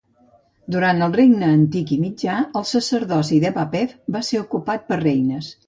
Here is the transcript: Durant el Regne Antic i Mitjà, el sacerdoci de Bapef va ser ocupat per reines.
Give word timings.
Durant 0.75 1.05
el 1.07 1.13
Regne 1.19 1.49
Antic 1.57 1.93
i 1.97 1.99
Mitjà, 2.07 2.39
el 2.61 2.67
sacerdoci 2.71 3.39
de 3.47 3.55
Bapef 3.61 3.95
va 4.19 4.25
ser 4.33 4.43
ocupat 4.45 4.91
per 4.93 5.03
reines. 5.07 5.55